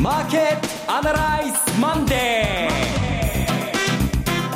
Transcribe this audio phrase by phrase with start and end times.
[0.00, 2.68] マーケットアナライズマンデ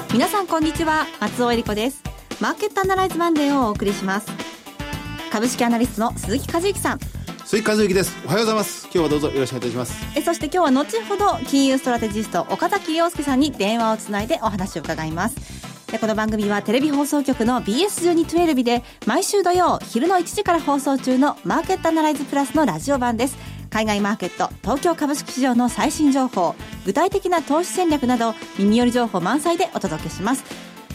[0.09, 1.07] ー皆さんこんにちは。
[1.21, 2.01] 松尾恵理子です。
[2.41, 4.31] マーケットアナライズマンデーをお送りします。
[5.33, 7.01] 株式アナリストの鈴木和之さん。
[7.45, 8.17] 鈴木和之です。
[8.25, 8.85] おはようございます。
[8.85, 10.07] 今日はどうぞよろしくお願いいたします。
[10.17, 15.37] えそして今日は後ほど金融ストラテジスト岡崎亮介さんに電話をつないでお話を伺います。
[15.91, 23.37] でこの番組はテレビ放送局の BS1212 で毎週土曜昼の1時から放送中のマーケットアナライズプラスのラジオ版です
[23.73, 26.55] 海外マーケット東京株式市場の最新情報
[26.85, 30.45] 具体的な投資戦略など耳寄り情報満載でお届けします。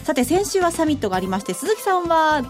[0.04, 2.42] さて先週はサミットがありまして鈴木さんは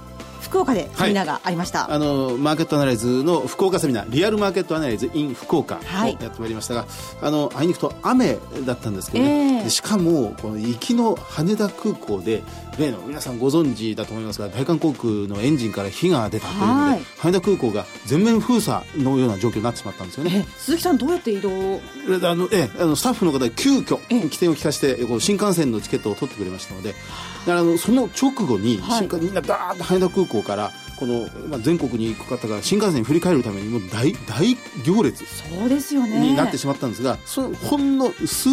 [0.48, 6.88] 福岡でセミナーがありました、はい、あのマーケットアナライズの福岡セミナーリアルマーケットアナライズ in 福岡をやってまいりましたが、はい、
[7.22, 12.42] あのあいにくと雨だったんですけどね、えー、しかもこの行きの羽田空港で
[12.78, 20.46] 例の皆さんご存知だと思いますが大韓航空のエンジンから火が出たというので、はい、羽田空港が全面封鎖のような状況になってしまったんですよね。
[20.58, 21.50] 鈴木さんどうやって移動？
[21.50, 23.98] あのえあのスタッフの方急遽
[24.30, 36.20] 起点を利かしてこう新幹線のチケットを取ってくれましたのでだからあのその直後に新幹、みんなダーッと羽田空港からこの、まあ、全国に行く方が新幹線に振り返るためにもう大大行列そうですよね。
[36.20, 38.48] になってしまったんですがそのほんの数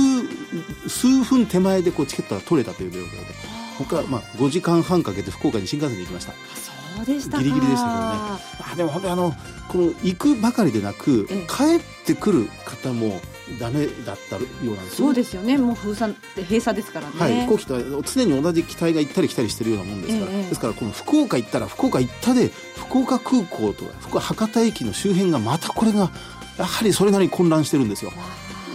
[0.87, 3.17] 数分手前でこうチケットが取れたという状況で
[3.77, 6.33] 他、まあ、5時間半かけて福岡に新幹線で行きました。
[6.95, 8.15] そうでしたギリギリでしたけどね。
[8.73, 9.33] あでも本当にあの
[9.67, 13.19] この行くばかりでなく帰ってくる方も
[13.59, 15.57] ダメだったようなんですそうですよね。
[15.57, 26.11] もう封鎖閉鎖ですからね、はい、飛行機と常に同じ機体が行ったり来たりしてるようなもんですから、えですからこの福岡行ったら福岡行ったで福岡空港と福博多駅の周辺がまたこれが
[26.57, 28.11] やはりそれなりに混乱してるんですよ。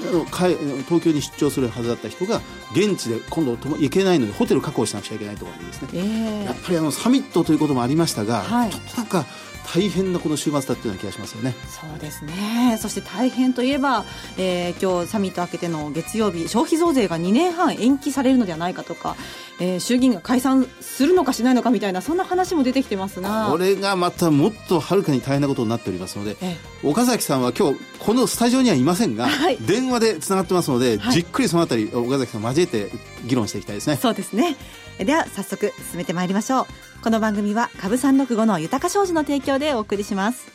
[0.00, 2.40] 東京に出張するはずだった人が
[2.72, 9.26] 現地で今度行けないのでホテル確保しなくちゃいけないところですね、えー、やっぱりあのサミットということもありましたが、はい、ちょっとなんか
[9.72, 11.54] 大変なこの週末だったような気がしますよね。
[11.68, 12.76] そうですね。
[12.80, 14.04] そして大変といえば、
[14.36, 19.14] えー、今日サミット明けての月曜日消費増税が2年半延期されるのではないかとか、
[19.60, 23.48] えー、衆議院が解散するのかしないのかみたいなそんな話も出てきてますが。
[23.48, 32.90] これがまたもっとはるかに大変なことになっておりますので、ええ、岡崎さんは今日このスタジオにはいませんが、はい、電話でつながってますので、はい、じっくりそのあたり岡崎さん交えて
[33.24, 33.96] 議論していきたいですね。
[33.96, 34.56] そうですね
[35.04, 36.66] では早速進めてまいりましょう
[37.02, 40.52] この番組は株三六五の豊か商事の提供でお送りします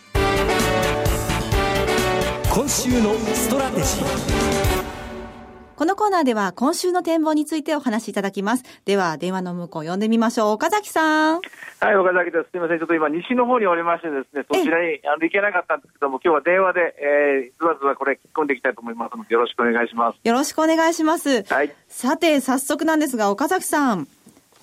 [2.53, 4.85] 今週のストラテジー
[5.75, 8.63] このコーナーでは今週の展望についてお話しいただきます。
[8.85, 10.51] では、電話の向こう呼んでみましょう。
[10.51, 11.41] 岡崎さん。
[11.81, 12.45] はい、岡崎です。
[12.45, 12.79] すみません。
[12.79, 20.19] ちょっと今、西の方におりましてですね、そちらにあの行けなかったんですけども、今日は電話で、えー、ずわずわこれ聞き込んでいきたいと思いますので、よろしくお願いします。
[20.23, 21.43] よろしくお願いします。
[21.43, 21.75] はい。
[21.89, 24.07] さて、早速なんですが、岡崎さん。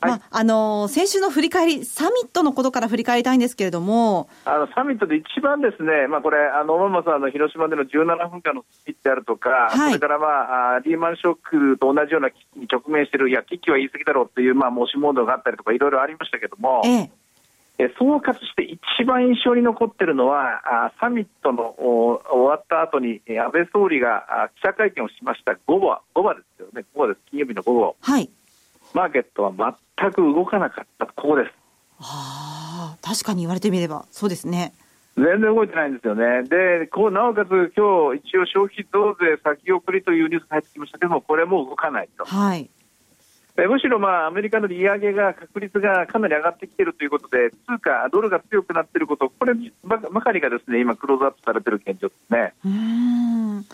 [0.02, 4.28] はい、まあ、あのー、先週の振り返り、サミットのことから振り返りたいんですけれども。
[4.44, 17.10] あの、サミットで一番ですね、まあ、これ、あの、大間さんの広島での17分間のスピーチであるとか、はい、それからまあ、リーマンショックと同じような危機に直面している、いや、危機は言い過ぎだろうという、まあ、申しモードがあったりとか、いろいろありましたけども、え
[17.78, 27.96] え、総括して一番印象に残っているのは、あサミットの終わった後に、安倍総理が記者会見をしました午後、午後ですよね、午後です、金曜日の午後。
[28.00, 28.28] はい。
[28.94, 29.52] マーケットは
[29.98, 31.52] 全く動かなかったここです。
[32.00, 34.72] ああ、確かに言われてみれば、そうですね。
[35.16, 36.42] 全然動いてないんですよね。
[36.44, 42.24] で、こうなおかつ今日一応消費増税先送りというニュースが入ってきましたけども、これも動かないと。
[42.24, 42.70] はい。
[43.54, 49.52] むしろまあアメリカの利上げが確率がかなり上がってきているということで、通貨、ドルが強くなっていること、これ
[49.84, 52.54] ばかりがですね今、クローズアップされている現状ですね。
[52.64, 53.66] うん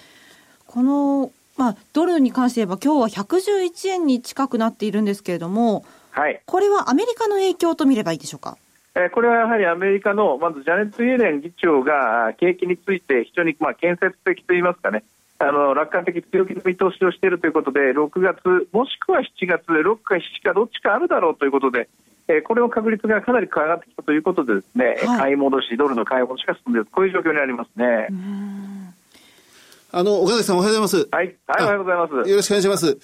[0.67, 8.57] このまあ、ドルに関して言えば、今日は111円に近くなっているんですけれども、はい、これはアメリカの影響と見ればいいでしょうか？
[8.95, 15.05] えこれはやはりアメリカのまずジャネット・イエレン議長が景気について非常にまあ建設的といいますかね、
[15.39, 21.89] あの楽観的、強気の見通しをしているということで、6月、もしくは7月、6か7かどっちかあるだろうということで、
[22.29, 28.09] えこれの確率がかなり上がってきたということで、ですね、はい、買い戻し、ドルの買い戻しが進んでいる、こういう状況にありますね。
[29.90, 31.08] あの、岡崎さんおはようございます。
[31.11, 31.37] はい。
[31.46, 32.31] はい、おはようございます。
[32.31, 32.99] よろしくお願いします。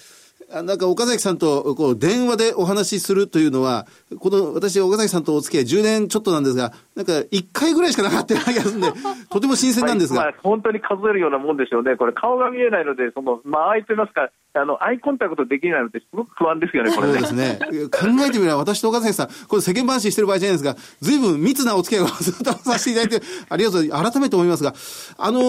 [0.63, 3.87] なんか岡崎さんとこう電話でお話しするというのは、
[4.19, 8.87] この私、岡崎さんとお付き合い10年ちょっとなんですが、なんか1回ぐらいしかなかったような気がするんで、
[9.29, 17.13] とても新鮮なんですが、まあ、本当に数えるようなもんでしょうね、これ、顔が見えないので、その間合いといいますか、あのアイコンタクトできないので、すごく不安ですよね、これね。
[17.15, 17.59] そうですね。
[17.91, 24.73] 考えてみれば、私と岡崎さん、これ世間話してる場合じゃないですが、ずいぶん密なお付き合いをずっとさせていただいて、ありがとう改めて思いますが、
[25.17, 25.41] あの、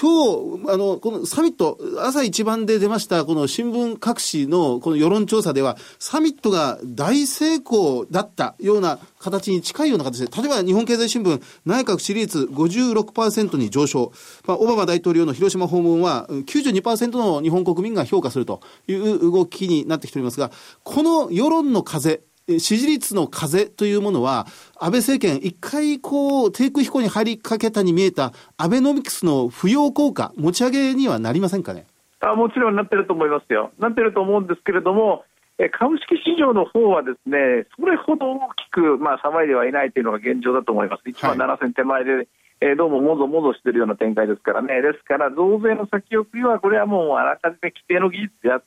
[0.00, 14.12] 今日、あの、このサミット、朝一番で出ました、この新聞各紙のこの世論調査では、サミットが大成功だったような形に近いような形で、例えば日本経済新聞、内閣支持率56%に上昇。
[14.46, 20.50] まあ、オバマ大統領の広島訪問は92%の日本国民が評価するという動きになってきておりますが、
[20.84, 22.20] この世論の風、
[22.58, 24.46] 支持率の風というものは、
[24.78, 31.86] 安倍政権、一回こう、低空飛行に入りかけたに見えた、アベノミクスの浮揚効果、持ち上げにはなりませんかね？
[32.20, 33.72] あもちろんなってると思いますよ。
[33.78, 35.24] なってると思うんですけれども、
[35.72, 41.08] 株式市場の方はですね、それほど大きく、まあ、騒いではいないというのが現状だと思います。
[41.08, 42.28] 1万7000手前で、はい、
[42.60, 44.82] えー、どうももぞもぞしているような展開ですからね。
[44.82, 48.62] ですから、増税の先送りは、これはもうあらかじめ規定の技術であっ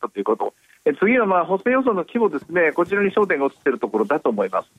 [0.00, 0.52] たということ。
[1.00, 4.70] 次はまあ補正予算の規模ですね、こちらに焦点が移っているところだと思います。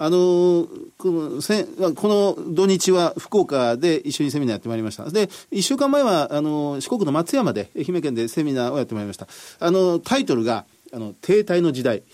[0.00, 5.10] あのこのせこの土日は福岡で一緒にセミナーやってまいりました。
[5.10, 9.26] で、1週間前は、あの、四国の松山で、愛媛県でセミナーをやってまいりました。
[9.58, 12.04] あの、タイトルが、あの、停滞の時代。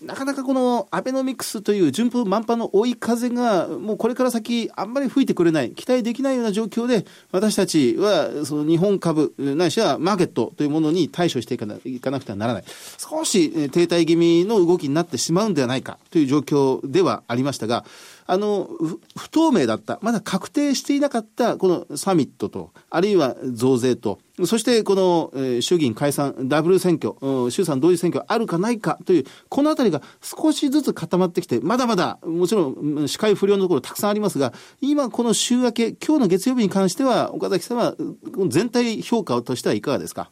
[0.00, 12.64] なかなかこのアベノミクスという順風満帆の追い風が、もうこれから先、あんまり吹いてくれない、期待できないような状況で、私たちは、その日本株、ないしはマーケットというものに対処していかないかなくてはならない。
[12.98, 17.84] 少し停滞気味の動きになってしまうんではないかという状況ではありましたが、
[18.26, 18.68] あの、
[19.16, 27.14] 不透明だった、まだ確定していなかったこのサミットと、あるいは増税と、そしてこの、えー、衆議院解散、ダブル選挙、
[27.50, 37.94] 衆参同時選挙あるかないかという、このあたりが少しずつ固まってきて、まだまだ、もちろん視界不良のところたくさんありますが、今この週明け、今日の月曜日に関しては、岡崎さんは
[38.48, 40.30] 全体評価としてはいかがですか？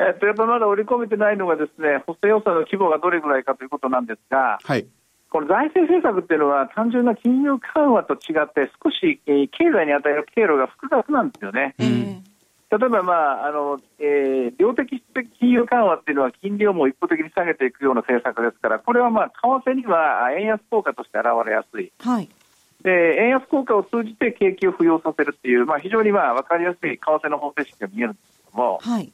[0.00, 4.86] えっと、やっぱまだ織り込めてないのがですね、補正予算の規模がどれぐらいかということなんですが、はい。
[5.30, 11.74] この財政政策っていうのは単純な金融緩和と違って少し、えー、経済に与える経路が複雑なんですよね。
[11.78, 12.24] うん、
[12.70, 13.12] 例えば、ま
[13.44, 19.32] ああのえー、量的質的金融緩和っていうのは金利をもう一方的に下げていくような政策ですからこれは、まあ、
[19.64, 21.92] 為替には円安効果として現れやすい。
[21.98, 22.28] はい
[22.82, 29.12] で円安効果を通じて景気を浮揚させるっていう、まあ、非常にまあ分かりやすい為替の方程式が見えるんですけども、はい、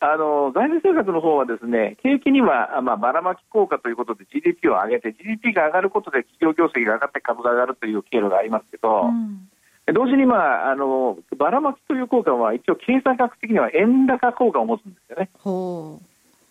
[0.00, 9.48] あの財政政策の方はですね景気には、まあ、ばらまき効果ということで GDP を上げて GDP が上がることで企業業績が上がって株が上がるという経路がありますけど、うん、
[9.92, 15.30] 同時に、まあ、あのばらまきという効果は一応経済学的には円高効果を持つんですよね。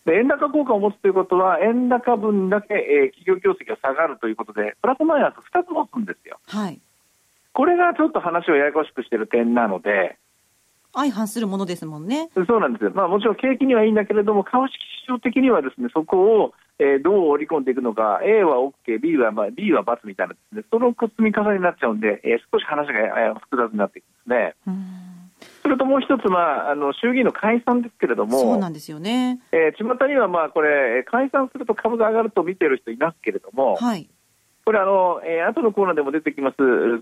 [0.06, 6.40] で円高効果を持つということは円高分だけ、えー、企業業績が下がるということでプラスマイナス2つ持つんですよ。
[6.48, 6.80] はい、
[7.54, 10.18] これがちょっと話をややこしくしている点なので。
[10.94, 12.30] 相反するものですもんね。
[12.34, 12.92] そうなんですよ。
[12.94, 14.76] まあもちろん景気にはいいんだけれども、株式
[15.06, 24.56] 市場的にはですね、そこを、えー、どう織り込んでいくのか、A は OK、B は、まあ、B は×みたいなですね、その積み重ねになっちゃうんで、えー、少し話が、えー、複雑になっていくんですね。
[25.62, 29.40] それともう一つ、まあ、あの衆議院の解散ですけれども、そうなんですよね。
[29.52, 34.10] えー、巷には、まあ、これ、解散すると株が上がると見ている人いますけれども、はい、
[34.68, 36.58] これあの、えー、後のコーナーでも出てきます、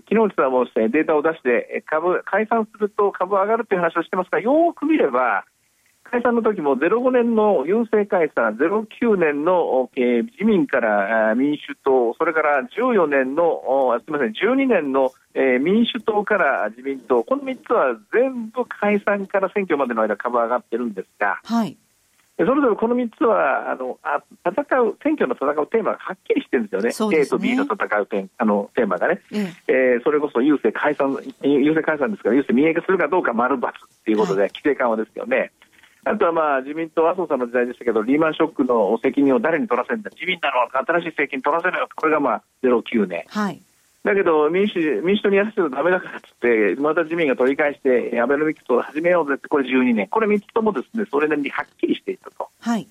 [0.08, 5.44] 昨日実はもう、データを出して、株解散すると株上がるという話をしてますが、よく見れば、
[6.04, 21.76] 解散の時も05年の郵政解散、09年の、えー、自民から民主党、それから14年の、すみません、12年の、えー、民主党から自民党、この3つは全部解散から選挙までの間、株上がってるんですが、はい。
[22.38, 27.22] それぞれこの3つはあのあ戦う選挙の戦うテーマがはっきりしてるんですよね、ね。
[27.22, 29.72] A と B の戦う点あのテーマがね、ええ。
[29.72, 33.60] えー、それこそ郵政解散、郵政解散ですから、郵政民営化するかどうか丸×
[34.04, 35.50] ということで、はい、規制緩和ですよね。
[36.04, 43.24] あとはまあ自民党、麻生さんの時代でしたけど、リーマンショックの責任を誰に取らせるんだ、自民だろう、新しい政権取らせるよ、これがまあ09年。
[43.28, 43.62] はい
[44.06, 50.06] だけど民主民主党にやらせるとだめだからっつってまた自民が取り返してアベノミクスを始めようぜってこれ12年。
[50.06, 52.48] これ3つともですねそれなりにはっきりしていたと。
[52.60, 52.86] はい。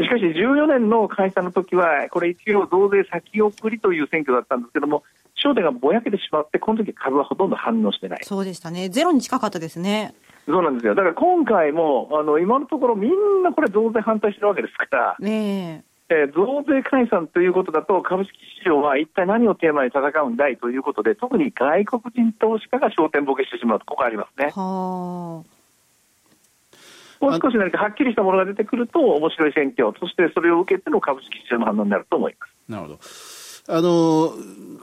[0.00, 5.04] しかし14年の解散の時はこれ一応増税先送りという選挙だったんですけども
[5.36, 8.20] 焦点がぼやけてしまってこの時株はほとんど反応してない。
[8.22, 8.88] そうでしたね。
[8.88, 10.14] ゼロに近かったですね。
[10.46, 10.94] そうなんですよ。
[10.94, 18.32] だから今回もあの今のところみんなこれ増税反対してるわけですからねえー、増税解散ということだと株式
[18.62, 24.52] 市場は一体何をテーマに戦うんだいということで特に外国人投資家が焦点ボケしてしまうとここありますね。
[27.20, 32.54] もう少し何かはっきりしたものが出てくると面白い選挙そしてそれを受けての株式市場の反応になると思います。
[32.68, 32.98] なるほど
[33.66, 34.34] あの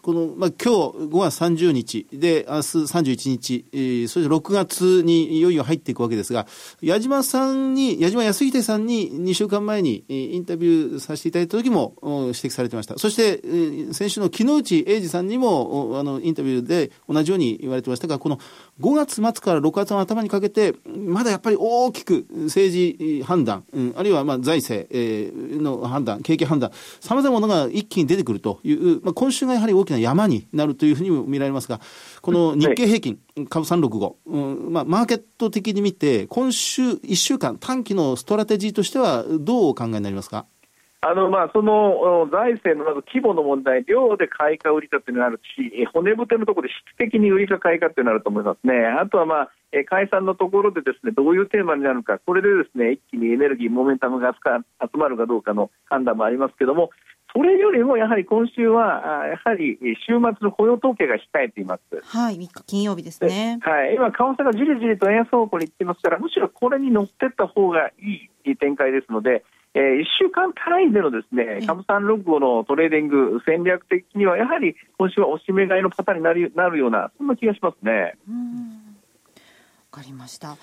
[0.02, 6.48] この、まあ、今日5月30日で、明日31日、えー、そして6月にいよいよ入っていくわけですが、
[6.82, 12.98] 矢島さんに、矢島康秀さんに2週間前にインタビューさせていただいた時も指摘されてました。
[12.98, 18.40] そして、えー、先週の木内英二さんにも、あの、インタビューで同じように言われてましたが、この
[18.80, 28.71] 5月末から6月の頭にかけて、まだやっぱり大きく政治判断、うん、あるいはまあ財政、えー、の判断、景気判断、さまざまなものが一気に出てくるという、
[29.04, 31.80] まあ、今週がやはり大きな山になるというふうにも見られますが、
[32.22, 34.38] この日経平均、株365、う
[34.70, 40.46] んまあ、マーケット的に見て、今週1週間、短期のストラテジーとしては、どうお考えになりますか？
[41.04, 49.52] あのまあ、その財政のまず規模の問題、量で買いか売りかっていうのがあるし、骨太のところで質的に売りか買いかっていうのがあると思いますね、あとは、まあ、
[49.90, 56.92] 解散のところでですねどういうテーマになるか、これでですね一気にエネルギー、モメンタムが集まるかどうかの判断もありますけれども、
[57.34, 62.02] それよりもやはり今週は、やはり週末の雇用統計が控えています。
[62.04, 63.60] はい、3日金曜日ですね。
[63.62, 78.18] はい、今、為替がじりじりと円安方向に行ってますから、むしろこれに乗っていった方がいい展開ですので、えー、1週間単位でのですね株三六五のトレーディング、戦略的にはやはり今週は押し目買いのパターンになるなるような、そんな気がしますね。
[79.92, 80.58] わかりました。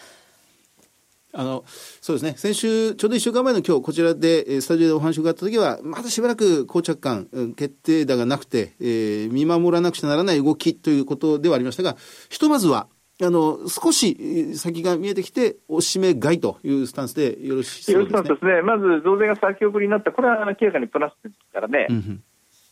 [1.34, 11.96] あのそうですね先週、ちょうど1週間前の今日こちらでスタジオでお話を伺った時は、まだしばらく膠着感、決定打がなくて、えー、見守らなくちゃならない動きということではありましたが、
[12.30, 12.88] ひとまずは
[13.20, 18.22] あの、少し先が見えてきて、おしめ買いというスタンスでよろしいですね。
[18.22, 18.62] ですね。
[18.62, 21.88] まず増税が先送りになった、これは明らかにプラスですからね。
[21.90, 22.22] うん、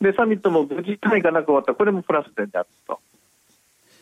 [0.01, 3.01] で、サミットも無事単位がなく終わった、これもプラス点であったと。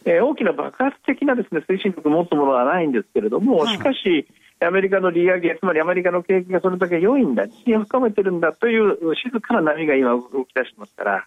[0.05, 4.27] えー、大きな爆発的なですね推進力を持つものはないんですけれども、しかし、
[4.65, 11.27] アメリカの利上げ、つまりアメリカの景気がそれだけ良いんだ、自信を深めてるんだという静かな波が今、動き出してますから。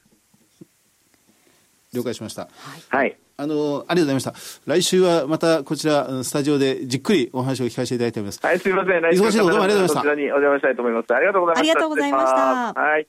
[1.94, 2.50] 了解しました。
[2.89, 3.17] はい。
[3.38, 4.34] あの、ありがとうございました。
[4.65, 8.39] 来週はまたこちら、スタジオでじっくりお話を聞かせていただいております。
[8.44, 9.01] はい、すみません。
[9.01, 10.00] 忙しいところどうもありがとうございました。
[10.00, 11.13] こちらにお邪魔したいと思います。
[11.13, 11.60] ありがとうございました。
[11.60, 12.82] ありがとうございました。
[12.82, 13.08] はい。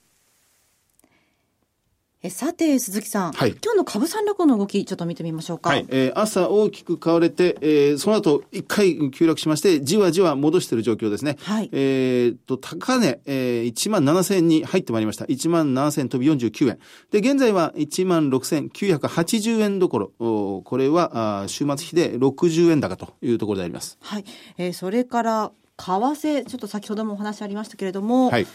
[2.20, 5.70] えさて、鈴木さん、はい、今日の株三六の動き、ちょっと見てみましょうか。
[5.70, 11.36] はい、えー、朝大きく買われて、えー、その後一回急落しまして、じわじわ戻している状況ですね。
[11.42, 11.68] はい。
[11.70, 15.26] えー、と、高値、えー、1万7000円に入ってまいりました。
[15.26, 16.78] 1万7000飛び49円。
[17.12, 23.96] で、現在は1万6980円どころ、おこれは、あ週末比で60円高というところであります。
[24.00, 24.24] はい。
[24.56, 28.46] えー、それから、為替、ちょっと先ほどもお話ありましたけれども、はい。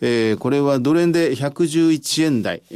[0.00, 2.74] えー、これはドル円で111円台、え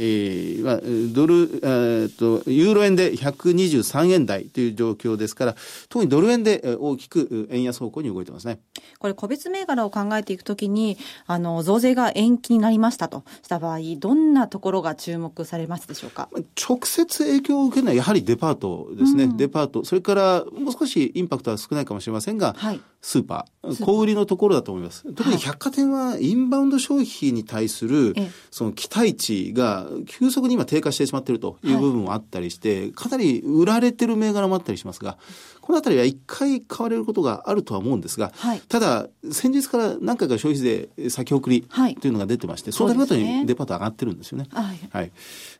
[0.59, 5.55] ー、ドル、えー、と、ユーロ円で123円台という状況ですから、
[5.89, 8.59] 特にドル円で大きく円安方向に動いてますね。
[8.99, 10.97] これ、個別銘柄を考えていくときに、
[11.27, 16.29] あの、増税が延期になりましたとした場合、どんなところが注目されますでしょうか？
[16.55, 19.25] 直接影響を受けるのはやはりデパートですね。
[19.25, 19.85] うん、デパート。
[19.85, 25.11] それから、もう少しインパクトは少ないかもしれませんが、はい、スーパー、小売りのところだと思います。
[25.13, 28.13] 特に百貨店はインバウンド消費に対する、
[28.51, 35.17] その期待値が急速に今低下してしまっているという部分もあったりして、かなり売られてる銘柄もあったりしますが、
[35.71, 41.61] このあたりは一回買われることがあるとは思うんですが、はい、ただ、先日から何回か消費税先送り
[42.01, 44.47] というのが出てまして、はい、その度ごとにデパート上がってるんですよね。
[44.51, 44.79] はい。
[44.91, 45.11] はい、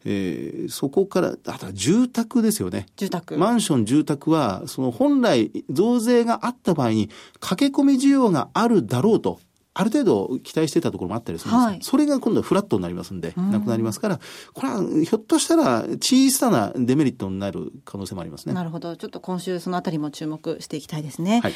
[0.03, 2.88] えー、そこから、あとは住宅ですよね。
[2.98, 3.38] 住宅。
[3.38, 9.39] マンション、住宅は、その本来増税があった場合に、駆け込み需要があるだろうと。
[9.73, 14.19] ある程度期待してたところもあったりするんです、はい、それが今度はフラットになりますんで、なくなりますから、
[14.53, 18.53] これはひょっとしたら小さなデメリットになる可能性もありますね。
[18.53, 18.95] なるほど。
[18.97, 21.39] ちょっと今週そのあたりも注目していきたいですね。
[21.41, 21.53] はい。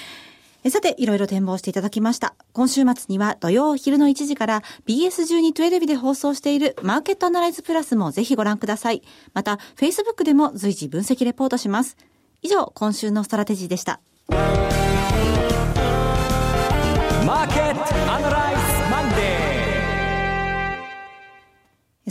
[0.72, 2.36] さて、いろいろ展望していただきました。
[2.54, 9.04] 今週末には土曜昼の1時から BS1212 で放送しているマーケットアナライズプラスもぜひご覧ください。
[9.34, 11.98] また、Facebook でも随時分析レポートします。
[12.42, 14.00] 以上、今週のストラテジーでした。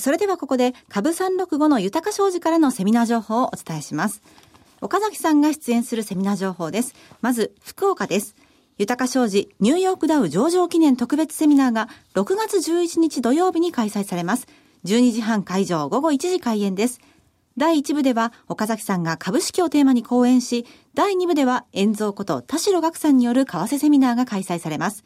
[0.05, 4.21] それではここで株365の豊か商事からのセミナー情報をお伝えします。
[4.83, 6.95] 岡崎さんが出演するセミナー情報です。
[7.23, 8.37] まず、福岡です。
[8.77, 14.47] 豊か商事ニューヨークダウ上場記念特別セミナーが6月11日土曜日に開催されます。
[14.85, 17.01] 12時半会場午後1時開演です。
[17.57, 25.03] 第1部では岡崎さんが株式をテーマに講演し、第2部では遠蔵こと田代岳さんによる為替セミナーが開催されます。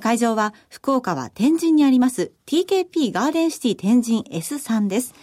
[0.00, 5.14] 会場は福岡は天神にあります TKP ガーデンシティ天神 S3 です。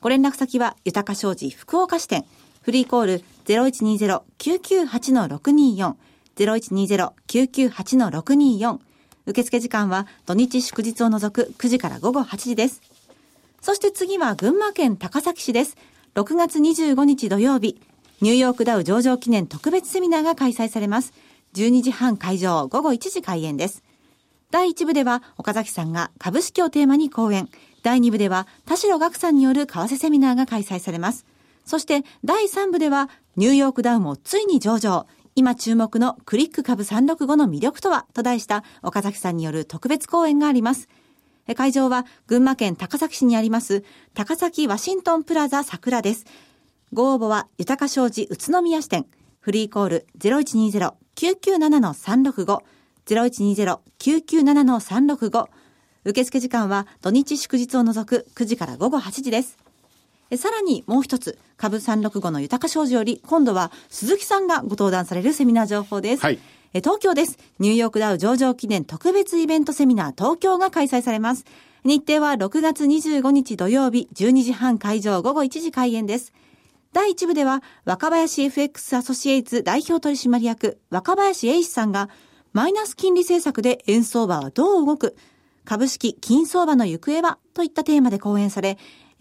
[0.00, 2.24] ご連絡先は豊か商事福岡支店。
[2.62, 5.94] フリーコール0120-998-624
[6.36, 8.78] 0120-998-624
[9.26, 12.80] 受付時間は土日祝日を除く9時から午後8時です。
[13.60, 15.76] そして次は群馬県高崎市です。
[16.14, 17.80] 6月25日土曜日、
[18.20, 21.12] ニューヨークダウ上場記念特別セミナーが開催されます。
[21.54, 23.82] 12時半会場、午後1時開演です。
[24.50, 27.48] 第1部では岡崎さんが株式をテーマに講演。
[27.82, 31.26] 第2部では田代岳さんによる為替セミナーが開催されます。
[31.64, 35.06] そして第3部ではニューヨークダウンもついに上場。
[35.34, 40.88] 今注目のクリック株365の魅力とはと題した岡崎さんによる特別講演があります。
[41.54, 43.84] 会場は群馬県高崎市にあります
[44.14, 46.24] 高崎ワシントンプラザ桜です。
[46.92, 49.06] ご応募は豊か商事宇都宮支店
[49.40, 52.62] フリーコール0120-997-365
[53.06, 55.48] 0120-997-365
[56.04, 59.58] 受付時間は土日祝日を除く9時から午後8時です。
[60.36, 66.22] さらにもう一つ、株365の豊か商事より、今度は鈴木さんがご登壇されるセミナー情報です。
[66.22, 66.38] はい。
[66.74, 67.38] 東京です。
[67.58, 71.44] ニューヨークダウ上場記念特別イベントセミナー東京が開催されます。
[71.84, 76.32] 日程は6月25日土曜日12時半会場午後1時開演です。
[76.92, 82.08] 第1部では若林 FX アソシエイツ代表取締役若林英史さんが
[82.56, 85.14] マイナス金利政策で円相場はどう動く？
[85.66, 87.36] 株式金相場の行方は？
[87.52, 88.78] といったテーマで講演され、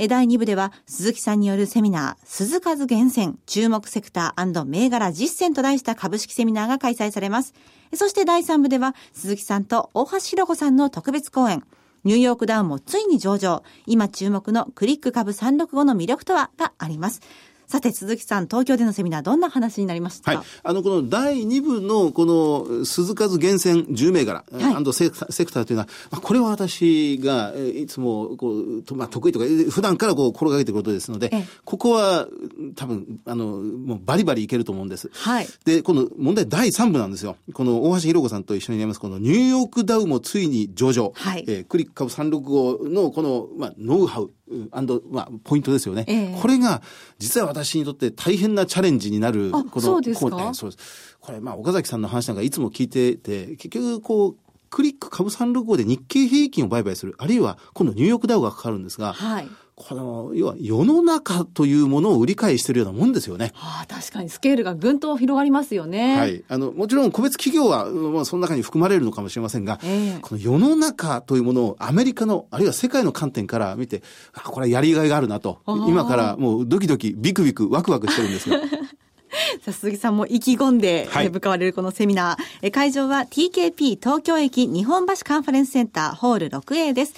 [0.08, 7.54] 第2部では鈴木さんによるセミナー、鈴数厳選注目セクター銘柄実践と題した株式セミナーが開催されます。
[7.94, 11.66] そして第3部では鈴木さんと大橋弘子さんの特別講演、
[12.06, 16.52] ニューヨークダウンもついに上場、今注目のクリック株365の魅力とは？
[16.56, 17.20] があります。
[17.68, 20.36] さて鈴木さん東京でのセミナーどんな話になりました？
[20.36, 25.10] はい、あのこの第2部のこの鈴数厳選10銘柄、はい、セ
[25.46, 31.32] クターというのは、まあ、これは私がいつもこう、まあ、得意とか普段からこう心がけていることですので、
[31.64, 32.28] ここは
[32.76, 35.10] 多分あのもうバリバリいけると思うんです。
[35.14, 37.38] はい、でこの問題第3部なんですよ。
[37.54, 41.46] この大橋弘子さんと一緒にやりますこのニューヨークダウもついに上場、はい。
[41.48, 44.32] えー、クリック株365のこの、まあ、ノウハウ
[44.72, 46.82] アンド、まあ、ポイントですよね、えー、これが
[47.18, 50.54] 実は私にとって大変なチャレンジになるこのそうですか？
[50.54, 51.18] そうです。
[51.20, 54.36] これまあ岡崎さんの話なんかいつも聞いてて結局こう
[54.70, 59.48] クリック株365で日経平均を売買するあるいは今度ニューヨークダウがかかるんですが、はい、
[59.78, 63.52] この、要は世の中というものを売り買いしてるようなもんですよね。
[63.56, 66.18] はあ、確かにスケールがぐんと広がりますよね。
[66.18, 66.44] はい。
[66.48, 74.02] あの、もちろん個別企業は、まあ、その中に含まれるのかもしれませんが、えー、この世の中というものをアメリカの、あるいは世界の観点から見て、
[74.34, 78.60] あ、これはやりがいがあるなと、今からもうドキドキ、ビクビク、ワクワクしてるんですよ。
[79.62, 82.72] さあ鈴木さんも意気込んで、はい、向かわれるこのセミナー。
[82.72, 87.14] 会場は TKP 東京駅日本橋カンファレンスセンターホール 6A です。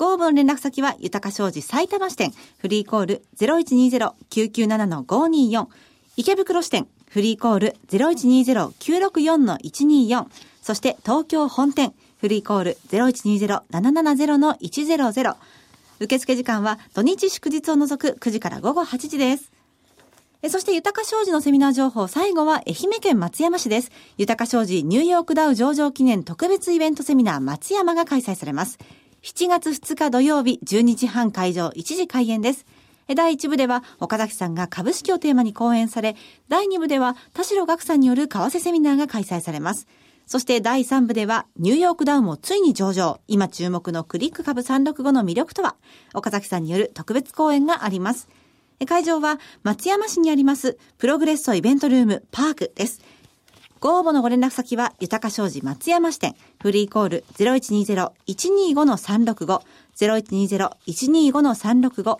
[0.00, 5.66] ご応募の連絡先は、豊か商事埼玉支店、フリーコール0120-997-524、
[6.16, 10.24] 池袋支店、フリーコール0120-964-124、
[10.62, 15.36] そして東京本店、フリーコール0120-770-100、
[16.00, 19.52] 受付時間は土日祝日を除く9時から午後8時です。
[20.48, 23.90] そして豊か商事のセミナー情報、最後は愛媛県松山市です。
[24.16, 28.78] 豊か商事ニューヨークダウ上場記念特別イベントセミナー松山が開催されます。
[29.22, 32.64] 7月2日土曜日12時半会場1時開演です。
[33.14, 36.16] 第1部では岡崎さんが株式をテーマに講演され、
[36.48, 39.86] 第2部では田代岳さんによる為替セミナーが開催されます。
[40.24, 43.20] そして第3部ではニューヨークダウンもついに上場。
[43.28, 45.76] 今注目のクリック株365の魅力とは？
[46.14, 48.26] 岡崎さんによる特別講演があります。
[48.88, 53.02] 会場は松山市にありますプログレッソイベントルームパークです。
[53.80, 59.62] ご応募のご連絡先は、豊か商事松山支店、フリーコール0120-125-365、
[59.96, 62.18] 0120-125-365、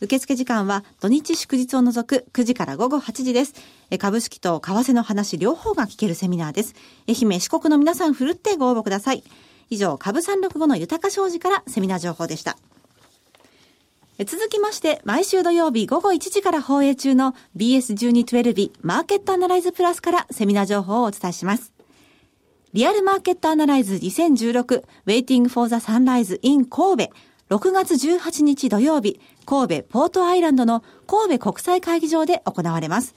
[0.00, 3.54] 受付時間は土日祝日を除く9時から午後8時です。
[4.00, 6.74] 株式と為替の話両方が聞けるセミナーです。
[7.08, 9.22] 愛媛四国の皆さんふるってご応募ください。
[9.70, 12.58] 以上、株365の豊か商事からセミナー情報でした。
[14.24, 21.74] 続きまして、毎週土曜日午後1時から放映中の BS1212 マーケットアナライズプラスからセミナー情報をお伝えします。
[22.72, 27.12] リアルマーケットアナライズ2016 Waiting for the Sunrise in 神戸
[27.50, 33.14] 6月18日土曜日神戸ポートアイランドの神戸国際会議場で行われます。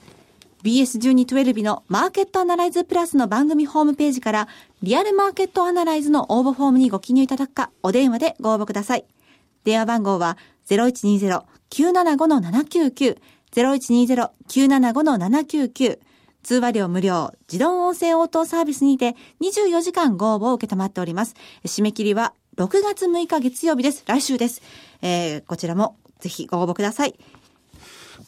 [0.64, 4.48] BS1212 のマーケットアナライズプラスの番組ホームページから
[4.82, 9.06] リアルマーケットアナライズの応募フォームにご記入いただくかお電話でご応募ください。
[9.64, 10.38] 電話番号は
[10.70, 13.18] 0120-975-799
[13.52, 15.98] 0120-975-799
[16.42, 21.34] 通話料無料、自動音声応答サービスにて24時間ご応募を受けたまっております。
[21.64, 24.04] 締め切りは6月6日月曜日です。
[24.06, 24.62] 来週です。
[25.02, 27.14] えー、こちらもぜひご応募ください。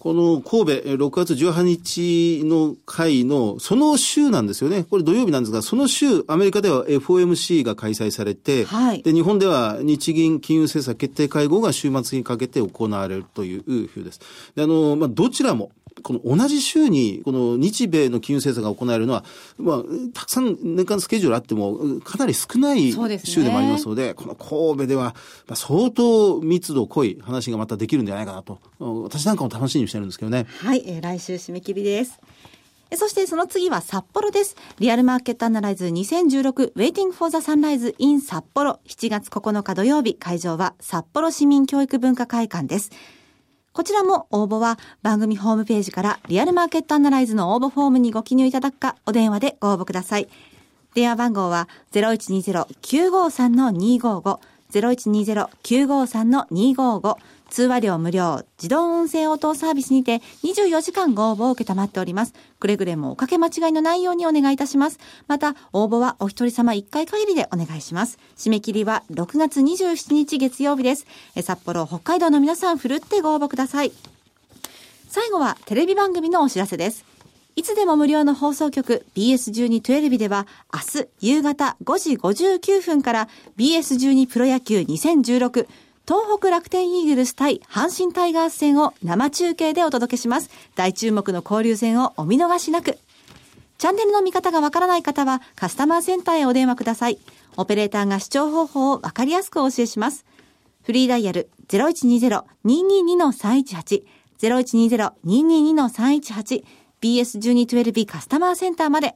[0.02, 4.82] この神戸、6月18日の会の、その週なんですよね。
[4.82, 14.18] これ土曜日なんですが、その週、アメリカでは FOMC が開催されて、はい、で、日本では日銀金融政策決定会合が週末にかけて行われるという日です。
[14.56, 15.70] で、あの、まあ、どちらも、
[16.02, 19.24] この同じ週に、この日米の金融政策が行われるのは、
[19.56, 22.92] まあ、たくさん年間スケジュールあっても、かなり少ない
[23.24, 25.14] 週でもありますので、でね、この神戸では、
[25.46, 30.46] まあ、相当密度濃い話がまたできるんじゃないかなと、私なんかも楽しみにしてるんですけどね。
[30.58, 32.20] はい、えー、来週締め切りです。
[32.94, 34.54] そしてその次は札幌です。
[34.78, 42.90] リアルマーケットアナライズ2016 Waiting for the Sunrise in 札幌7月9日土曜日会場は札幌市民教育文化会館です。
[43.72, 50.28] こちらも応募は番組ホームページからリアルマーケットアナライズの応募フォームにご記入いただくかお電話でご応募ください。
[50.94, 54.38] 電話番号は0120-953-255
[54.72, 57.16] 0120-953-255
[57.52, 62.32] 通話料無料、自動音声応答サービスにて24時間ご応募を受けたまっております。
[62.58, 64.98] くれぐれもおかけ間違いのないようにお願いいたします。
[65.28, 68.18] また、応募はお一人様1回限りでお願いします。
[68.38, 71.06] 締め切りは6月27日月曜日です。
[71.42, 73.92] 札幌、北海道の皆さん、ふるってご応募ください。
[75.10, 77.04] 最後はテレビ番組のお知らせです。
[77.54, 85.66] いつでも無料の放送局 BS1212 では明日夕方5時59分から BS12 プロ野球2016
[86.04, 90.50] 東北楽天イーグルス対阪神タイガース戦を生中継でお届けします。
[90.74, 92.98] 大注目の交流戦をお見逃しなく。
[93.78, 97.18] チャンネルの見方がわからない方はカスタマーセンターへお電話ください。
[97.56, 100.24] オペレーターが視聴方法をわかりやすくお教えします。
[100.82, 104.02] フリーダイヤル0120-222-318
[104.40, 106.64] 0120-222-318
[107.00, 109.14] BS1212 カスタマーセンターまで。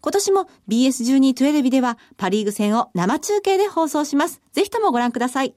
[0.00, 4.42] 今年も BS1212 ではパリーグ戦を生中継で放送します。
[4.52, 5.54] ぜひともご覧ください。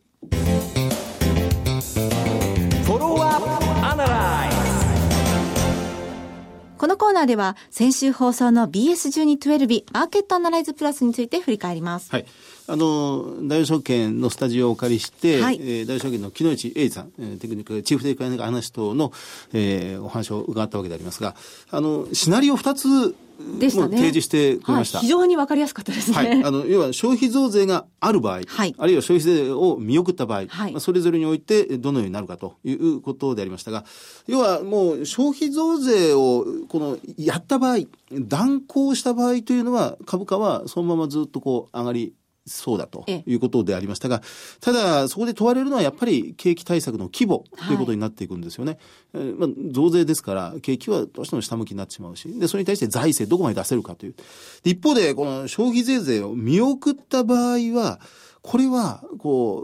[6.82, 12.12] このコーナーでは先週放送の BS1212 マーケットアナライズプラスについて振り返ります。
[12.12, 12.26] はい。
[12.72, 19.12] あの、大証券のスタジオをお借りして、はい、えー、大証券の木之内英二さん、えー、テクニック、チーフテクニックアナリストの、
[19.52, 21.36] えー、お話を伺ったわけでありますが、
[21.70, 23.14] あの、シナリオ2つ
[23.60, 23.98] でしたね。
[23.98, 25.00] 提示してくれました。
[25.00, 26.16] はい、非常にわかりやすかったですね。
[26.16, 26.44] はい。
[26.46, 33.84] あの、要は消費増税がある場合、はい、あるいは消費税を見送った場合、はい、まあ、それぞれにおいてどのようになるかということでありましたが、
[34.28, 37.80] 要はもう消費増税をこのやった場合、
[38.12, 42.14] 断行した場合というのは株価はそのままずっとこう上がり
[42.46, 44.22] そうだということでありましたが、
[44.60, 48.78] ただ、そこで問われるのはやっぱり景気対策の規模ということになっていくんですよね。
[49.14, 54.16] はい、まあ、増税ですから、景気はどうしても下向きになってしまうし、で、それに対して財政どこまで出せるかという。
[54.64, 58.00] 一方で、この消費税税を見送った場合は、
[58.44, 59.64] これは、こ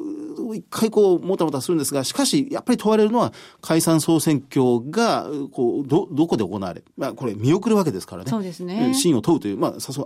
[0.50, 8.30] う、一回こう、もたもたするんですが、しかし、やっぱり問われるのは、解散総選挙が、こう、ど、どこで行われ、まあ、これ見送るわけですからね。
[8.30, 8.94] そうですね。
[8.94, 10.04] 真を問うという、まあ、麻生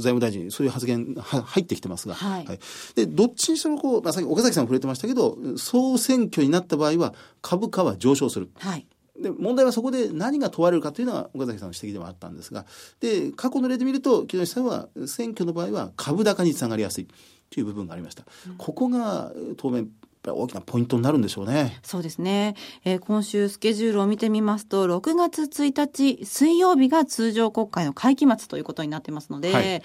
[0.00, 2.46] 務大臣、そういう発言は入ってきてますが、はい。
[2.46, 2.58] はい、
[2.94, 8.48] で、どっちにしろこう、まあ、さっき岡崎さんも触れてましたけど、総選挙になった場合は、株価は上昇する。
[8.58, 8.86] はい。
[9.20, 12.66] で問題はそこで何が問われるかというのが岡崎さんの指摘でもあったんですが
[13.00, 17.06] で過去の例で見ると木下さんは選挙の場合は株高につながりやすい。
[17.54, 18.24] という部分がありました。
[18.48, 19.88] うん、ここが当面
[20.26, 21.78] 大きなポイントになるんでしょうね。
[21.82, 22.56] そうですね。
[22.84, 29.82] えー、今週スケジュールを見てみますと、6月1日水曜日が通常国会の会期末ということになってますので、はい、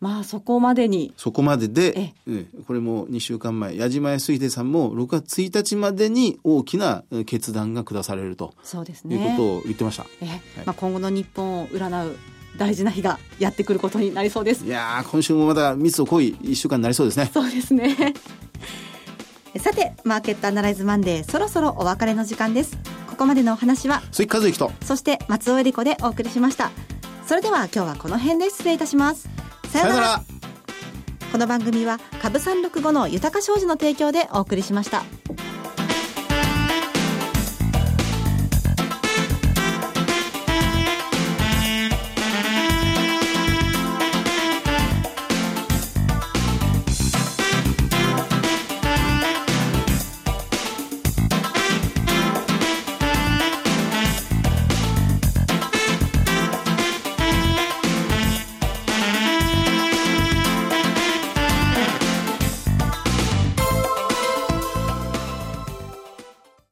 [0.00, 1.12] まあそこまでに。
[1.16, 8.54] そこまでで、うん、これも2週間前、矢島康秀さんも6月1日までに大きな決断が下されると。
[8.62, 9.16] そうですね。
[9.16, 10.06] いうことを言ってました。
[10.20, 12.16] えー、はい、まあ今後の日本を占う
[12.56, 14.64] 大事な日がやってくることになりそうです。
[14.64, 17.30] いや今週もまだ密度濃い1週間になりそうですね。
[17.32, 18.14] そうですね。
[19.58, 22.76] さてマーケットアナライズマンデーそろそろお別れの時間です。
[23.08, 26.70] ここまでのお話は鈴木和之とそして松尾恵理子でお送りしました。
[27.26, 29.28] それでは今日はこの辺で失礼いたします。
[29.70, 30.40] さよなら。
[31.32, 35.04] この番組は株三六五の豊か商事の提供でお送りしました